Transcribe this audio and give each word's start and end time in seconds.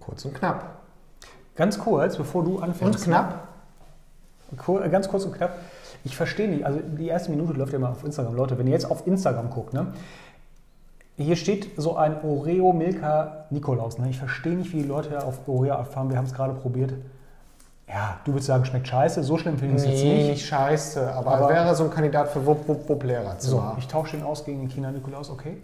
Kurz 0.00 0.24
und 0.24 0.34
knapp. 0.34 0.76
Ganz 1.56 1.78
kurz, 1.78 2.16
bevor 2.16 2.44
du 2.44 2.58
anfängst. 2.58 2.98
Und 3.00 3.04
knapp? 3.04 3.48
Ganz 4.90 5.08
kurz 5.08 5.24
und 5.24 5.32
knapp. 5.32 5.58
Ich 6.04 6.16
verstehe 6.16 6.48
nicht, 6.48 6.64
also 6.64 6.78
die 6.80 7.08
erste 7.08 7.30
Minute 7.30 7.52
läuft 7.54 7.72
ja 7.72 7.78
mal 7.78 7.90
auf 7.90 8.04
Instagram. 8.04 8.34
Leute, 8.34 8.58
wenn 8.58 8.66
ihr 8.66 8.72
jetzt 8.72 8.90
auf 8.90 9.06
Instagram 9.06 9.50
guckt, 9.50 9.72
ne? 9.74 9.88
Hier 11.16 11.34
steht 11.34 11.70
so 11.76 11.96
ein 11.96 12.22
Oreo 12.22 12.72
Milka 12.72 13.46
Nikolaus. 13.50 13.98
Ne? 13.98 14.08
Ich 14.08 14.18
verstehe 14.18 14.54
nicht, 14.54 14.72
wie 14.72 14.82
die 14.82 14.88
Leute 14.88 15.24
auf 15.24 15.48
Oreo 15.48 15.74
abfahren. 15.74 16.10
Wir 16.10 16.16
haben 16.16 16.26
es 16.26 16.32
gerade 16.32 16.54
probiert. 16.54 16.92
Ja, 17.88 18.20
du 18.24 18.32
würdest 18.32 18.46
sagen, 18.46 18.64
schmeckt 18.64 18.86
scheiße. 18.86 19.24
So 19.24 19.36
schlimm 19.36 19.58
finde 19.58 19.74
ich 19.76 19.82
es 19.82 19.88
jetzt 19.88 20.02
Nee, 20.04 20.14
nicht. 20.18 20.28
nicht 20.28 20.46
scheiße, 20.46 21.12
aber, 21.12 21.32
Aber- 21.34 21.48
wäre 21.48 21.74
so 21.74 21.84
ein 21.84 21.90
Kandidat 21.90 22.28
für 22.28 22.46
Wupp, 22.46 22.68
Wupp, 22.68 22.88
Wupp 22.88 23.02
Lehrerzimmer. 23.02 23.72
So, 23.74 23.78
ich 23.78 23.88
tausche 23.88 24.16
den 24.16 24.24
aus 24.24 24.44
gegen 24.44 24.60
den 24.60 24.68
China 24.68 24.92
Nikolaus, 24.92 25.28
okay? 25.30 25.56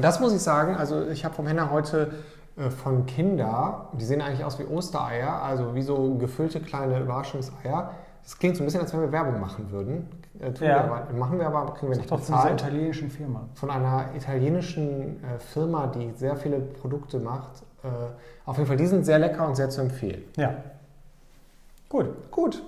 Das 0.00 0.20
muss 0.20 0.34
ich 0.34 0.40
sagen, 0.42 0.76
also 0.76 1.06
ich 1.08 1.24
habe 1.24 1.34
vom 1.34 1.46
Henner 1.46 1.70
heute 1.70 2.12
äh, 2.56 2.70
von 2.70 3.06
Kinder, 3.06 3.88
die 3.92 4.04
sehen 4.04 4.20
eigentlich 4.20 4.44
aus 4.44 4.58
wie 4.58 4.64
Ostereier, 4.64 5.42
also 5.42 5.74
wie 5.74 5.82
so 5.82 6.14
gefüllte 6.16 6.60
kleine 6.60 7.00
Überraschungseier. 7.00 7.92
Das 8.22 8.38
klingt 8.38 8.56
so 8.56 8.62
ein 8.62 8.66
bisschen, 8.66 8.82
als 8.82 8.92
wenn 8.92 9.00
wir 9.00 9.12
Werbung 9.12 9.40
machen 9.40 9.70
würden. 9.70 10.08
Äh, 10.40 10.50
Ja. 10.52 10.60
wir 10.60 10.84
aber, 10.84 11.12
machen 11.14 11.38
wir 11.38 11.46
aber, 11.46 11.72
kriegen 11.74 11.90
wir 11.90 11.96
nicht 11.96 12.10
doch 12.10 12.18
von 12.18 12.26
dieser 12.26 12.36
bezahlt. 12.42 12.60
italienischen 12.60 13.10
Firma. 13.10 13.40
Von 13.54 13.70
einer 13.70 14.06
italienischen 14.14 15.22
äh, 15.24 15.38
Firma, 15.38 15.86
die 15.86 16.12
sehr 16.16 16.36
viele 16.36 16.58
Produkte 16.58 17.18
macht. 17.18 17.62
Äh, 17.82 17.88
auf 18.44 18.56
jeden 18.56 18.68
Fall, 18.68 18.76
die 18.76 18.86
sind 18.86 19.04
sehr 19.06 19.18
lecker 19.18 19.46
und 19.46 19.54
sehr 19.56 19.70
zu 19.70 19.80
empfehlen. 19.80 20.22
Ja. 20.36 20.54
Gut. 21.88 22.30
Gut. 22.30 22.62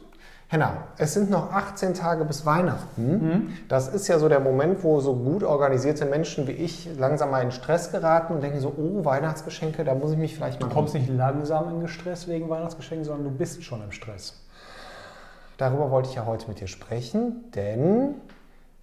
Henna, 0.52 0.88
es 0.98 1.14
sind 1.14 1.30
noch 1.30 1.52
18 1.52 1.94
Tage 1.94 2.24
bis 2.24 2.44
Weihnachten. 2.44 3.04
Mhm. 3.06 3.52
Das 3.68 3.86
ist 3.86 4.08
ja 4.08 4.18
so 4.18 4.28
der 4.28 4.40
Moment, 4.40 4.82
wo 4.82 4.98
so 4.98 5.14
gut 5.14 5.44
organisierte 5.44 6.06
Menschen 6.06 6.48
wie 6.48 6.52
ich 6.52 6.88
langsam 6.98 7.30
mal 7.30 7.40
in 7.44 7.52
Stress 7.52 7.92
geraten 7.92 8.34
und 8.34 8.42
denken 8.42 8.58
so, 8.58 8.74
oh, 8.76 9.04
Weihnachtsgeschenke, 9.04 9.84
da 9.84 9.94
muss 9.94 10.10
ich 10.10 10.18
mich 10.18 10.34
vielleicht 10.34 10.60
mal... 10.60 10.66
Du 10.66 10.74
kommst 10.74 10.94
nicht 10.94 11.08
langsam 11.08 11.80
in 11.80 11.86
Stress 11.86 12.26
wegen 12.26 12.50
Weihnachtsgeschenken, 12.50 13.04
sondern 13.04 13.30
du 13.30 13.38
bist 13.38 13.62
schon 13.62 13.80
im 13.80 13.92
Stress. 13.92 14.44
Darüber 15.56 15.92
wollte 15.92 16.08
ich 16.08 16.16
ja 16.16 16.26
heute 16.26 16.48
mit 16.48 16.58
dir 16.60 16.66
sprechen, 16.66 17.44
denn 17.54 18.16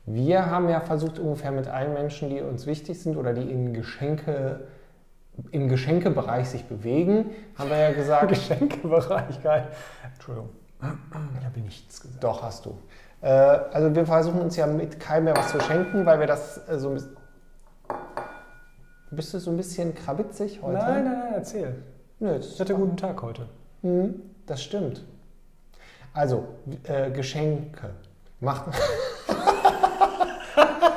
wir 0.05 0.45
haben 0.45 0.69
ja 0.69 0.79
versucht, 0.79 1.19
ungefähr 1.19 1.52
mit 1.52 1.67
allen 1.67 1.93
Menschen, 1.93 2.29
die 2.29 2.39
uns 2.39 2.65
wichtig 2.65 3.02
sind 3.02 3.17
oder 3.17 3.33
die 3.33 3.52
in 3.52 3.73
Geschenke, 3.73 4.61
im 5.52 5.67
Geschenkebereich 5.67 6.47
sich 6.47 6.63
bewegen, 6.63 7.31
haben 7.57 7.69
wir 7.69 7.77
ja 7.77 7.91
gesagt, 7.91 8.29
Geschenkebereich, 8.29 9.43
geil. 9.43 9.67
Entschuldigung. 10.13 10.47
Ich 10.80 11.45
habe 11.45 11.59
nichts 11.59 12.02
gesagt. 12.02 12.23
Doch, 12.23 12.44
hast 12.44 12.66
du. 12.66 12.78
Äh, 13.22 13.30
also 13.30 13.94
wir 13.95 14.06
versuchen 14.06 14.42
uns 14.42 14.56
ja 14.56 14.67
mit 14.67 15.00
keinem 15.00 15.25
mehr 15.25 15.38
was 15.38 15.52
zu 15.52 15.59
schenken, 15.61 16.06
weil 16.06 16.20
wir 16.20 16.28
das 16.28 16.61
äh, 16.70 16.78
so 16.78 16.89
ein 16.89 16.94
bisschen... 16.95 17.17
Bist 19.09 19.33
du 19.33 19.39
so 19.39 19.52
ein 19.52 19.58
bisschen 19.58 19.95
krabitzig 19.95 20.61
heute? 20.61 20.78
Nein, 20.80 21.05
nein, 21.05 21.20
nein, 21.20 21.33
erzähl. 21.33 21.75
Nö, 22.20 22.36
Ich 22.36 22.59
hatte 22.59 22.73
einen 22.73 22.83
guten 22.83 22.98
Tag 22.98 23.22
heute. 23.22 23.48
Hm, 23.81 24.22
das 24.45 24.61
stimmt. 24.61 25.05
Also, 26.14 26.45
äh, 26.83 27.09
Geschenke. 27.11 27.92
Macht... 28.39 28.66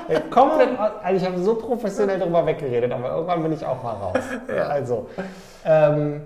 Ey, 0.09 0.21
Komplett, 0.31 0.79
also 0.79 1.17
ich 1.25 1.31
habe 1.31 1.43
so 1.43 1.55
professionell 1.55 2.19
darüber 2.19 2.45
weggeredet, 2.45 2.91
aber 2.93 3.11
irgendwann 3.11 3.43
bin 3.45 3.53
ich 3.53 3.65
auch 3.65 3.83
mal 3.83 3.93
raus. 3.93 4.19
Also, 4.69 5.09
ähm, 5.65 6.23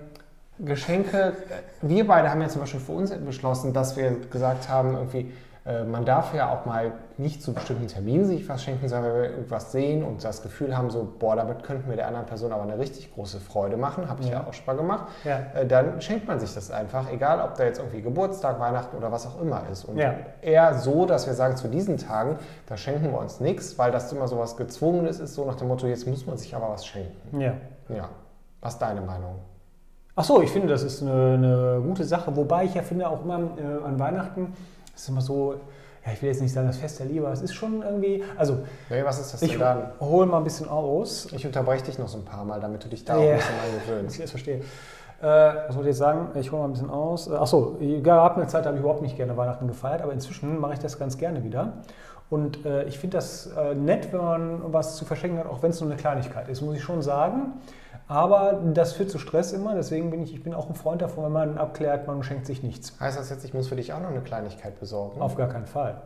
Geschenke, 0.59 1.33
wir 1.81 2.07
beide 2.07 2.29
haben 2.29 2.41
ja 2.41 2.47
zum 2.47 2.61
Beispiel 2.61 2.79
für 2.79 2.93
uns 2.93 3.11
beschlossen, 3.11 3.73
dass 3.73 3.97
wir 3.97 4.11
gesagt 4.29 4.69
haben, 4.69 4.93
irgendwie, 4.95 5.33
äh, 5.65 5.83
man 5.83 6.05
darf 6.05 6.33
ja 6.33 6.49
auch 6.53 6.65
mal 6.65 6.93
nicht 7.17 7.41
zu 7.43 7.53
bestimmten 7.53 7.87
Terminen 7.87 8.23
sich 8.25 8.47
was 8.47 8.63
schenken, 8.63 8.87
sondern 8.87 9.13
wenn 9.13 9.21
wir 9.23 9.29
irgendwas 9.31 9.71
sehen 9.73 10.03
und 10.03 10.23
das 10.23 10.43
Gefühl 10.43 10.77
haben, 10.77 10.89
so, 10.91 11.05
boah, 11.19 11.35
damit 11.35 11.63
könnten 11.63 11.89
wir 11.89 11.97
der 11.97 12.07
anderen 12.07 12.25
Person 12.25 12.53
aber 12.53 12.63
eine 12.63 12.77
richtig 12.79 13.13
große 13.13 13.39
Freude 13.41 13.75
machen, 13.75 14.07
habe 14.07 14.21
ich 14.21 14.27
ja, 14.29 14.35
Ja. 14.41 14.47
auch 14.47 14.53
schon 14.53 14.65
mal 14.65 14.77
gemacht, 14.77 15.07
Ja. 15.25 15.39
äh, 15.55 15.65
dann 15.65 15.99
schenkt 16.01 16.27
man 16.27 16.39
sich 16.39 16.53
das 16.53 16.71
einfach, 16.71 17.11
egal 17.11 17.41
ob 17.41 17.55
da 17.55 17.65
jetzt 17.65 17.79
irgendwie 17.79 18.01
Geburtstag, 18.01 18.57
Weihnachten 18.59 18.95
oder 18.95 19.11
was 19.11 19.27
auch 19.27 19.41
immer 19.41 19.63
ist. 19.69 19.83
Und 19.85 19.97
Ja. 19.97 20.13
eher 20.41 20.75
so, 20.75 21.05
dass 21.05 21.25
wir 21.27 21.33
sagen, 21.33 21.57
zu 21.57 21.67
diesen 21.67 21.97
Tagen, 21.97 22.37
da 22.67 22.77
schenken 22.77 23.11
wir 23.11 23.19
uns 23.19 23.39
nichts, 23.41 23.77
weil 23.77 23.91
das 23.91 24.09
immer 24.13 24.27
so 24.29 24.37
was 24.39 24.55
Gezwungenes 24.55 25.19
ist, 25.19 25.33
so 25.33 25.43
nach 25.45 25.55
dem 25.55 25.67
Motto, 25.67 25.87
jetzt 25.87 26.07
muss 26.07 26.25
man 26.25 26.37
sich 26.37 26.55
aber 26.55 26.69
was 26.69 26.85
schenken. 26.85 27.41
Ja. 27.41 27.53
Ja. 27.89 28.07
Was 28.61 28.73
ist 28.75 28.79
deine 28.81 29.01
Meinung? 29.01 29.35
Ach 30.17 30.23
so, 30.23 30.41
ich 30.41 30.49
finde, 30.51 30.69
das 30.69 30.83
ist 30.83 31.01
eine, 31.01 31.33
eine 31.33 31.81
gute 31.85 32.03
Sache. 32.05 32.35
Wobei 32.35 32.65
ich 32.65 32.73
ja 32.73 32.81
finde, 32.81 33.09
auch 33.09 33.23
immer 33.23 33.37
äh, 33.57 33.85
an 33.85 33.99
Weihnachten 33.99 34.53
ist 34.95 35.09
immer 35.09 35.19
so, 35.21 35.55
ja, 36.05 36.11
ich 36.13 36.21
will 36.21 36.29
jetzt 36.29 36.41
nicht 36.41 36.53
sagen, 36.53 36.67
das 36.67 36.77
Fest 36.77 36.99
der 36.99 37.07
Liebe, 37.07 37.25
aber 37.25 37.33
es 37.33 37.41
ist 37.41 37.53
schon 37.53 37.81
irgendwie, 37.81 38.23
also 38.37 38.59
Nee, 38.89 39.03
was 39.03 39.19
ist 39.19 39.33
das 39.33 39.41
ich 39.41 39.51
denn 39.51 39.59
dann? 39.59 39.91
hole 39.99 40.25
mal 40.25 40.37
ein 40.37 40.43
bisschen 40.45 40.69
aus. 40.69 41.27
Ich 41.33 41.45
unterbreche 41.45 41.83
dich 41.83 41.99
noch 41.99 42.07
so 42.07 42.17
ein 42.17 42.23
paar 42.25 42.45
Mal, 42.45 42.61
damit 42.61 42.83
du 42.85 42.87
dich 42.87 43.03
da 43.03 43.17
auch 43.17 43.21
Ja. 43.23 43.31
ein 43.31 43.35
bisschen 43.37 43.55
Ich 43.83 43.89
angewöhnst. 43.89 44.17
jetzt 44.19 44.29
verstehe. 44.29 44.61
Äh, 45.21 45.25
was 45.25 45.75
wollte 45.75 45.81
ich 45.81 45.87
jetzt 45.87 45.97
sagen? 45.97 46.29
Ich 46.35 46.51
hole 46.51 46.61
mal 46.61 46.67
ein 46.67 46.73
bisschen 46.73 46.89
aus. 46.89 47.27
Äh, 47.27 47.35
Ach 47.39 47.47
so, 47.47 47.77
gab 48.03 48.37
eine 48.37 48.47
Zeit, 48.47 48.63
da 48.65 48.67
habe 48.67 48.77
ich 48.77 48.81
überhaupt 48.81 49.01
nicht 49.01 49.17
gerne 49.17 49.35
Weihnachten 49.37 49.67
gefeiert, 49.67 50.01
aber 50.01 50.13
inzwischen 50.13 50.59
mache 50.59 50.73
ich 50.73 50.79
das 50.79 50.99
ganz 50.99 51.17
gerne 51.17 51.43
wieder. 51.43 51.73
Und 52.29 52.65
äh, 52.65 52.83
ich 52.85 52.97
finde 52.99 53.17
das 53.17 53.47
äh, 53.47 53.75
nett, 53.75 54.11
wenn 54.11 54.21
man 54.21 54.73
was 54.73 54.95
zu 54.95 55.05
verschenken 55.05 55.39
hat, 55.39 55.47
auch 55.47 55.61
wenn 55.61 55.69
es 55.69 55.79
nur 55.79 55.89
eine 55.89 55.99
Kleinigkeit 55.99 56.49
ist, 56.49 56.61
muss 56.61 56.75
ich 56.75 56.83
schon 56.83 57.01
sagen. 57.01 57.53
Aber 58.07 58.61
das 58.73 58.93
führt 58.93 59.09
zu 59.09 59.17
Stress 59.17 59.51
immer, 59.51 59.73
deswegen 59.73 60.11
bin 60.11 60.21
ich, 60.21 60.33
ich 60.33 60.43
bin 60.43 60.53
auch 60.53 60.69
ein 60.69 60.75
Freund 60.75 61.01
davon, 61.01 61.23
wenn 61.25 61.31
man 61.31 61.57
abklärt, 61.57 62.05
man 62.07 62.21
schenkt 62.21 62.45
sich 62.45 62.61
nichts. 62.61 62.93
Heißt 62.99 63.17
das 63.17 63.29
jetzt, 63.31 63.45
ich 63.45 63.53
muss 63.53 63.67
für 63.67 63.75
dich 63.75 63.93
auch 63.93 63.99
noch 63.99 64.09
eine 64.09 64.21
Kleinigkeit 64.21 64.79
besorgen? 64.79 65.21
Auf 65.21 65.35
gar 65.35 65.47
keinen 65.47 65.65
Fall. 65.65 66.01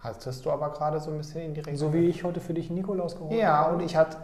Hattest 0.00 0.44
du 0.44 0.50
aber 0.50 0.70
gerade 0.70 1.00
so 1.00 1.10
ein 1.10 1.16
bisschen 1.16 1.40
in 1.40 1.54
die 1.54 1.60
Richtung? 1.60 1.76
So 1.76 1.94
wie 1.94 2.08
ich 2.08 2.24
heute 2.24 2.40
für 2.40 2.52
dich 2.52 2.68
Nikolaus 2.68 3.16
geholt 3.16 3.32
Ja, 3.32 3.68
und 3.68 3.80
ich 3.80 3.96
hatte, 3.96 4.18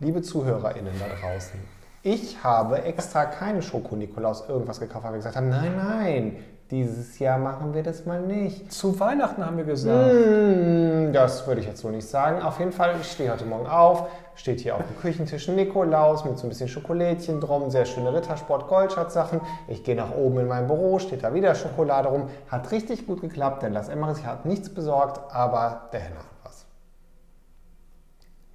liebe 0.00 0.22
ZuhörerInnen 0.22 0.94
da 0.98 1.28
draußen, 1.28 1.60
ich 2.04 2.44
habe 2.44 2.82
extra 2.82 3.24
keine 3.24 3.62
Schoko-Nikolaus 3.62 4.46
irgendwas 4.48 4.78
gekauft, 4.78 5.04
weil 5.04 5.12
wir 5.12 5.16
gesagt 5.18 5.36
haben, 5.36 5.48
nein, 5.48 5.74
nein, 5.74 6.36
dieses 6.70 7.18
Jahr 7.18 7.38
machen 7.38 7.72
wir 7.72 7.82
das 7.82 8.04
mal 8.04 8.20
nicht. 8.20 8.70
Zu 8.70 9.00
Weihnachten 9.00 9.44
haben 9.44 9.56
wir 9.56 9.64
gesagt. 9.64 10.12
Hm, 10.12 11.12
Das 11.14 11.46
würde 11.46 11.62
ich 11.62 11.66
jetzt 11.66 11.80
so 11.80 11.88
nicht 11.88 12.06
sagen. 12.06 12.42
Auf 12.42 12.58
jeden 12.58 12.72
Fall, 12.72 12.94
ich 13.00 13.10
stehe 13.10 13.32
heute 13.32 13.46
Morgen 13.46 13.66
auf, 13.66 14.08
steht 14.34 14.60
hier 14.60 14.76
auf 14.76 14.82
dem 14.82 14.98
Küchentisch 15.00 15.48
Nikolaus 15.48 16.26
mit 16.26 16.36
so 16.36 16.46
ein 16.46 16.50
bisschen 16.50 16.68
Schokolädchen 16.68 17.40
drum, 17.40 17.70
sehr 17.70 17.86
schöne 17.86 18.12
Rittersport 18.12 18.68
Goldschatz-Sachen. 18.68 19.40
Ich 19.68 19.82
gehe 19.82 19.96
nach 19.96 20.14
oben 20.14 20.40
in 20.40 20.46
mein 20.46 20.66
Büro, 20.66 20.98
steht 20.98 21.24
da 21.24 21.32
wieder 21.32 21.54
Schokolade 21.54 22.08
rum. 22.08 22.28
Hat 22.50 22.70
richtig 22.70 23.06
gut 23.06 23.22
geklappt, 23.22 23.62
denn 23.62 23.72
Lars 23.72 23.88
Emmerich 23.88 24.26
hat 24.26 24.44
nichts 24.44 24.68
besorgt, 24.68 25.20
aber 25.34 25.88
der 25.92 26.00
Henner 26.00 26.18
hat 26.18 26.26
was. 26.44 26.66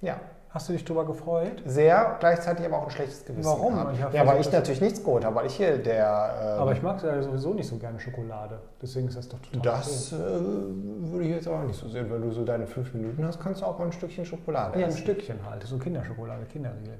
Ja, 0.02 0.16
Hast 0.52 0.68
du 0.68 0.72
dich 0.72 0.84
darüber 0.84 1.06
gefreut? 1.06 1.62
sehr, 1.64 2.16
gleichzeitig 2.18 2.66
aber 2.66 2.78
auch 2.78 2.84
ein 2.84 2.90
schlechtes 2.90 3.24
Gewissen. 3.24 3.48
Warum? 3.48 3.78
hab 3.78 4.12
ja, 4.12 4.26
weil 4.26 4.40
ich 4.40 4.50
natürlich 4.50 4.80
nichts 4.80 5.02
geholt 5.04 5.24
habe, 5.24 5.36
weil 5.36 5.46
ich 5.46 5.54
hier 5.54 5.78
der... 5.78 6.54
ähm, 6.56 6.60
Aber 6.62 6.72
ich 6.72 6.82
mag 6.82 7.00
ja 7.04 7.22
sowieso 7.22 7.54
nicht 7.54 7.68
so 7.68 7.76
gerne 7.76 8.00
Schokolade. 8.00 8.58
Deswegen 8.82 9.06
ist 9.06 9.16
das 9.16 9.28
doch 9.28 9.38
total 9.38 9.62
Das 9.62 10.12
äh, 10.12 10.16
würde 10.16 11.24
ich 11.24 11.30
jetzt 11.30 11.46
auch 11.46 11.62
nicht 11.62 11.78
so 11.78 11.88
sehen. 11.88 12.10
Wenn 12.10 12.22
du 12.22 12.32
so 12.32 12.44
deine 12.44 12.66
fünf 12.66 12.92
Minuten 12.94 13.24
hast, 13.24 13.38
kannst 13.40 13.60
du 13.62 13.66
auch 13.66 13.78
mal 13.78 13.84
ein 13.86 13.92
Stückchen 13.92 14.24
Schokolade 14.24 14.80
Ja, 14.80 14.86
ein 14.86 14.90
essen. 14.90 15.02
Stückchen 15.02 15.38
halt. 15.48 15.62
So 15.62 15.78
Kinderschokolade, 15.78 16.44
Kinderriegel. 16.46 16.98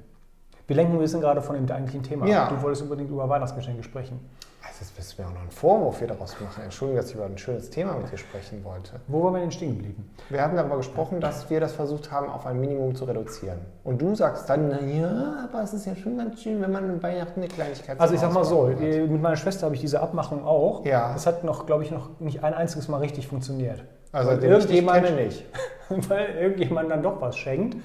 Wir 0.71 0.77
lenken 0.77 0.93
ein 0.93 0.99
bisschen 1.01 1.21
gerade 1.21 1.43
von 1.43 1.57
dem 1.57 1.69
eigentlichen 1.69 2.05
Thema 2.05 2.29
Ja. 2.29 2.45
ab. 2.45 2.51
Du 2.51 2.63
wolltest 2.63 2.83
unbedingt 2.83 3.11
über 3.11 3.29
Weihnachtsgeschenke 3.29 3.83
sprechen. 3.83 4.21
Also 4.63 4.85
jetzt 4.97 5.19
du 5.19 5.23
mir 5.23 5.29
auch 5.29 5.33
noch 5.35 5.41
einen 5.41 5.51
Vorwurf 5.51 5.99
hier 5.99 6.07
daraus 6.07 6.37
machen. 6.41 6.63
Entschuldigung, 6.63 7.03
dass 7.03 7.11
ich 7.11 7.17
über 7.17 7.25
ein 7.25 7.37
schönes 7.37 7.71
Thema 7.71 7.95
mit 7.95 8.13
dir 8.13 8.17
sprechen 8.19 8.63
wollte. 8.63 8.93
Wo 9.09 9.25
waren 9.25 9.35
wir 9.35 9.41
denn 9.41 9.51
stehen 9.51 9.75
geblieben? 9.75 10.09
Wir 10.29 10.41
hatten 10.45 10.55
darüber 10.55 10.77
gesprochen, 10.77 11.21
dass 11.21 11.51
wir 11.51 11.59
das 11.59 11.73
versucht 11.73 12.13
haben, 12.13 12.29
auf 12.31 12.47
ein 12.47 12.61
Minimum 12.61 12.95
zu 12.95 13.05
reduzieren. 13.05 13.59
Und 13.83 14.01
du 14.01 14.15
sagst 14.15 14.49
dann, 14.49 14.69
na 14.69 14.81
ja, 14.81 15.49
aber 15.51 15.65
es 15.65 15.75
ist 15.75 15.87
ja 15.87 15.97
schon 15.97 16.17
ganz 16.17 16.41
schön, 16.41 16.63
wenn 16.63 16.71
man 16.71 16.85
an 16.89 17.03
Weihnachten 17.03 17.41
eine 17.41 17.49
Kleinigkeit 17.49 17.99
Also 17.99 18.15
ich 18.15 18.21
sag 18.21 18.33
mal 18.33 18.45
so, 18.45 18.69
hat. 18.69 18.79
mit 18.79 19.21
meiner 19.21 19.35
Schwester 19.35 19.65
habe 19.67 19.75
ich 19.75 19.81
diese 19.81 19.99
Abmachung 20.01 20.45
auch. 20.45 20.85
Ja. 20.87 21.13
Das 21.15 21.27
hat 21.27 21.43
noch, 21.43 21.67
glaube 21.67 21.83
ich, 21.83 21.91
noch 21.91 22.11
nicht 22.21 22.45
ein 22.45 22.55
einziges 22.55 22.87
Mal 22.87 22.99
richtig 22.99 23.27
funktioniert. 23.27 23.83
Also 24.13 24.31
Weil 24.31 24.39
ich 24.39 24.45
irgendjemand- 24.45 25.05
kenne 25.05 25.17
nicht. 25.25 25.45
weil 26.09 26.27
irgendjemand 26.41 26.93
dann 26.93 27.03
doch 27.03 27.21
was 27.21 27.37
schenkt, 27.37 27.77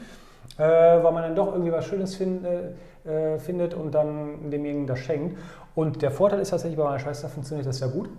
äh, 0.58 0.64
weil 0.64 1.12
man 1.12 1.24
dann 1.24 1.36
doch 1.36 1.52
irgendwie 1.52 1.72
was 1.72 1.86
Schönes 1.86 2.16
find, 2.16 2.46
äh, 2.46 2.72
äh, 3.06 3.40
findet 3.40 3.74
und 3.74 3.94
dann 3.94 4.50
demjenigen 4.50 4.88
das 4.88 5.00
schenkt. 5.00 5.38
Und 5.76 6.02
der 6.02 6.12
Vorteil 6.12 6.40
ist 6.40 6.50
tatsächlich, 6.50 6.78
bei 6.78 6.84
meiner 6.84 7.00
Schwester 7.00 7.28
funktioniert 7.30 7.68
das 7.68 7.80
ja 7.80 7.88
gut, 7.88 8.10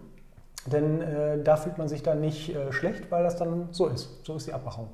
denn 0.66 1.00
äh, 1.00 1.42
da 1.42 1.56
fühlt 1.56 1.78
man 1.78 1.88
sich 1.88 2.02
dann 2.02 2.20
nicht 2.20 2.54
äh, 2.54 2.72
schlecht, 2.72 3.10
weil 3.10 3.22
das 3.24 3.36
dann 3.36 3.68
so 3.70 3.86
ist. 3.86 4.24
So 4.24 4.36
ist 4.36 4.46
die 4.46 4.52
Abmachung. 4.52 4.88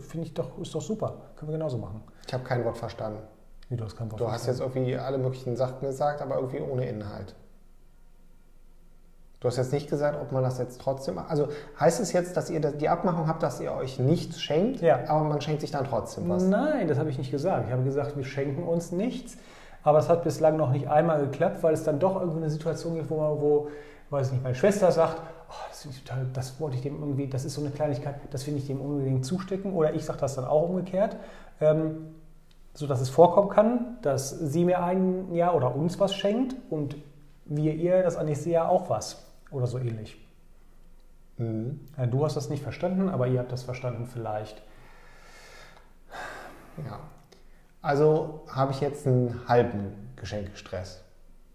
Finde 0.00 0.26
ich 0.26 0.34
doch, 0.34 0.58
ist 0.58 0.74
doch 0.74 0.80
super. 0.80 1.14
Können 1.36 1.52
wir 1.52 1.58
genauso 1.58 1.78
machen. 1.78 2.02
Ich 2.26 2.34
habe 2.34 2.42
kein 2.42 2.64
Wort 2.64 2.76
verstanden. 2.76 3.20
Wie 3.68 3.76
du 3.76 3.84
hast 3.84 3.96
kein 3.96 4.10
Wort 4.10 4.20
Du 4.20 4.30
hast 4.30 4.46
jetzt 4.46 4.60
irgendwie 4.60 4.96
alle 4.96 5.18
möglichen 5.18 5.56
Sachen 5.56 5.80
gesagt, 5.80 6.20
aber 6.20 6.36
irgendwie 6.36 6.60
ohne 6.60 6.88
Inhalt. 6.88 7.34
Du 9.40 9.48
hast 9.48 9.58
jetzt 9.58 9.72
nicht 9.72 9.90
gesagt, 9.90 10.18
ob 10.20 10.32
man 10.32 10.42
das 10.42 10.58
jetzt 10.58 10.80
trotzdem. 10.80 11.18
Also 11.18 11.48
heißt 11.78 12.00
es 12.00 12.12
jetzt, 12.12 12.36
dass 12.36 12.48
ihr 12.48 12.60
die 12.60 12.88
Abmachung 12.88 13.28
habt, 13.28 13.42
dass 13.42 13.60
ihr 13.60 13.72
euch 13.72 13.98
nichts 13.98 14.40
schenkt, 14.40 14.80
Ja. 14.80 15.00
aber 15.08 15.24
man 15.24 15.40
schenkt 15.42 15.60
sich 15.60 15.70
dann 15.70 15.84
trotzdem 15.84 16.28
was? 16.28 16.44
Nein, 16.44 16.88
das 16.88 16.98
habe 16.98 17.10
ich 17.10 17.18
nicht 17.18 17.30
gesagt. 17.30 17.66
Ich 17.66 17.72
habe 17.72 17.82
gesagt, 17.84 18.16
wir 18.16 18.24
schenken 18.24 18.62
uns 18.62 18.92
nichts. 18.92 19.36
Aber 19.82 19.98
es 19.98 20.08
hat 20.08 20.24
bislang 20.24 20.56
noch 20.56 20.72
nicht 20.72 20.88
einmal 20.88 21.20
geklappt, 21.20 21.62
weil 21.62 21.74
es 21.74 21.84
dann 21.84 21.98
doch 22.00 22.16
irgendwie 22.18 22.38
eine 22.38 22.50
Situation 22.50 22.94
gibt, 22.94 23.10
wo, 23.10 23.18
man, 23.20 23.40
wo 23.40 23.68
weiß 24.10 24.32
nicht, 24.32 24.42
meine 24.42 24.54
Schwester 24.54 24.90
sagt, 24.90 25.20
oh, 25.48 25.52
das, 25.68 25.82
total, 26.02 26.26
das 26.32 26.58
wollte 26.58 26.76
ich 26.76 26.82
dem 26.82 26.98
irgendwie, 26.98 27.28
das 27.28 27.44
ist 27.44 27.54
so 27.54 27.60
eine 27.60 27.70
Kleinigkeit, 27.70 28.16
das 28.30 28.42
finde 28.42 28.60
ich 28.60 28.66
dem 28.66 28.80
unbedingt 28.80 29.24
zustecken. 29.24 29.74
Oder 29.74 29.94
ich 29.94 30.04
sage 30.04 30.18
das 30.18 30.34
dann 30.34 30.44
auch 30.46 30.68
umgekehrt. 30.68 31.16
Ähm, 31.60 32.14
sodass 32.74 33.00
es 33.00 33.08
vorkommen 33.10 33.48
kann, 33.48 33.96
dass 34.02 34.30
sie 34.30 34.64
mir 34.64 34.82
ein 34.82 35.32
Jahr 35.34 35.54
oder 35.54 35.74
uns 35.74 35.98
was 36.00 36.14
schenkt 36.14 36.54
und 36.68 36.96
wir 37.44 37.74
ihr 37.74 38.02
das 38.02 38.22
nächste 38.22 38.50
Jahr 38.50 38.68
auch 38.68 38.90
was 38.90 39.25
oder 39.50 39.66
so 39.66 39.78
ähnlich. 39.78 40.16
Mhm. 41.38 41.80
Ja, 41.96 42.06
du 42.06 42.24
hast 42.24 42.36
das 42.36 42.48
nicht 42.48 42.62
verstanden, 42.62 43.08
aber 43.08 43.26
ihr 43.26 43.38
habt 43.38 43.52
das 43.52 43.62
verstanden 43.62 44.06
vielleicht. 44.06 44.62
Ja. 46.84 47.00
Also 47.82 48.42
habe 48.48 48.72
ich 48.72 48.80
jetzt 48.80 49.06
einen 49.06 49.40
halben 49.48 49.92
Geschenkestress. 50.16 51.02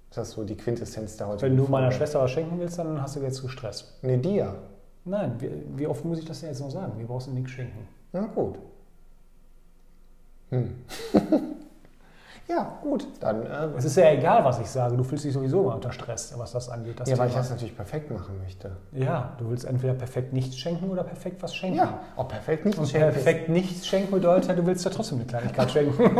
Ist 0.09 0.17
das 0.17 0.31
so 0.31 0.43
die 0.43 0.55
Quintessenz 0.55 1.17
der 1.17 1.27
heutigen 1.27 1.51
Wenn 1.51 1.57
du 1.57 1.71
meiner 1.71 1.87
Folge? 1.87 1.97
Schwester 1.97 2.21
was 2.21 2.31
schenken 2.31 2.59
willst, 2.59 2.77
dann 2.77 3.01
hast 3.01 3.15
du 3.15 3.21
jetzt 3.21 3.41
gestresst. 3.41 3.97
Nee, 4.01 4.17
dir. 4.17 4.55
Nein, 5.05 5.35
wie, 5.39 5.49
wie 5.77 5.87
oft 5.87 6.05
muss 6.05 6.19
ich 6.19 6.25
das 6.25 6.41
denn 6.41 6.49
jetzt 6.49 6.59
noch 6.59 6.69
sagen? 6.69 6.97
Wir 6.97 7.07
brauchst 7.07 7.27
du 7.27 7.31
nichts 7.31 7.51
schenken. 7.51 7.87
Na 8.11 8.27
gut. 8.27 8.59
Hm. 10.49 10.75
ja, 12.47 12.77
gut. 12.81 13.07
Dann, 13.21 13.43
äh, 13.45 13.67
Es 13.77 13.85
ist 13.85 13.95
ja 13.97 14.11
egal, 14.11 14.43
was 14.43 14.59
ich 14.59 14.67
sage. 14.69 14.97
Du 14.97 15.03
fühlst 15.03 15.23
dich 15.23 15.33
sowieso 15.33 15.61
immer 15.61 15.75
unter 15.75 15.91
Stress, 15.91 16.33
was 16.37 16.51
das 16.51 16.69
angeht. 16.69 16.99
Das 16.99 17.07
ja, 17.09 17.17
weil 17.17 17.27
ich 17.27 17.33
Thema. 17.33 17.43
das 17.43 17.51
natürlich 17.51 17.75
perfekt 17.75 18.11
machen 18.11 18.37
möchte. 18.43 18.71
ja, 18.91 19.33
du 19.37 19.49
willst 19.49 19.65
entweder 19.65 19.93
perfekt 19.93 20.33
nichts 20.33 20.57
schenken 20.57 20.89
oder 20.89 21.03
perfekt 21.03 21.41
was 21.41 21.55
schenken. 21.55 21.77
Ja, 21.77 21.99
auch 22.17 22.27
perfekt 22.27 22.65
nicht. 22.65 22.77
Und 22.77 22.87
schenken. 22.89 23.11
perfekt 23.11 23.49
nichts 23.49 23.87
schenken 23.87 24.11
bedeutet, 24.11 24.57
du 24.57 24.65
willst 24.65 24.83
ja 24.83 24.91
trotzdem 24.91 25.19
eine 25.19 25.27
Kleinigkeit 25.27 25.71
schenken. 25.71 26.17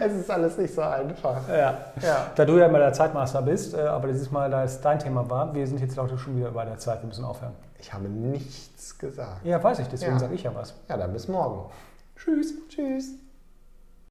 Es 0.00 0.12
ist 0.12 0.30
alles 0.30 0.58
nicht 0.58 0.74
so 0.74 0.82
einfach. 0.82 1.48
ja. 1.48 1.78
Ja. 2.02 2.26
Da 2.34 2.44
du 2.44 2.58
ja 2.58 2.68
mal 2.68 2.78
der 2.80 2.92
Zeitmaster 2.92 3.40
bist, 3.42 3.74
äh, 3.74 3.80
aber 3.80 4.08
dieses 4.08 4.30
Mal, 4.30 4.50
da 4.50 4.62
es 4.64 4.80
dein 4.80 4.98
Thema 4.98 5.28
war, 5.30 5.54
wir 5.54 5.66
sind 5.66 5.80
jetzt 5.80 5.96
Leute 5.96 6.18
schon 6.18 6.36
wieder 6.36 6.50
bei 6.50 6.64
der 6.64 6.76
Zeit, 6.78 7.00
wir 7.02 7.06
müssen 7.06 7.24
aufhören. 7.24 7.52
Ich 7.78 7.92
habe 7.92 8.08
nichts 8.08 8.98
gesagt. 8.98 9.44
Ja, 9.44 9.62
weiß 9.62 9.78
ich, 9.80 9.88
deswegen 9.88 10.12
Ja. 10.14 10.18
sage 10.18 10.34
ich 10.34 10.42
ja 10.42 10.54
was. 10.54 10.74
Ja, 10.88 10.96
dann 10.96 11.12
bis 11.12 11.28
morgen. 11.28 11.70
Tschüss. 12.16 12.54
Tschüss. 12.68 13.10